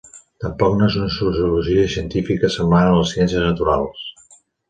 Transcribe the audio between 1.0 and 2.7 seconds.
una sociologia científica